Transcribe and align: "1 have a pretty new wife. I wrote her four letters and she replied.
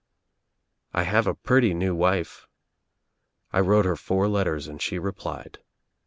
"1 0.93 1.05
have 1.05 1.27
a 1.27 1.35
pretty 1.35 1.75
new 1.75 1.93
wife. 1.93 2.47
I 3.53 3.59
wrote 3.59 3.85
her 3.85 3.95
four 3.95 4.27
letters 4.27 4.67
and 4.67 4.81
she 4.81 4.97
replied. 4.97 5.59